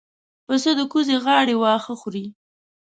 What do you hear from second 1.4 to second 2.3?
واښه خوري.